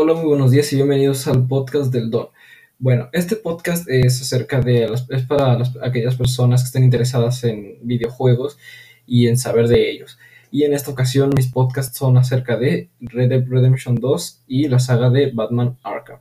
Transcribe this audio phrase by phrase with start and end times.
[0.00, 2.28] Hola, muy buenos días y bienvenidos al podcast del Don.
[2.78, 7.80] Bueno, este podcast es acerca de las, es para aquellas personas que estén interesadas en
[7.82, 8.58] videojuegos
[9.06, 10.16] y en saber de ellos.
[10.52, 14.78] Y en esta ocasión mis podcasts son acerca de Red Dead Redemption 2 y la
[14.78, 16.20] saga de Batman Arkham.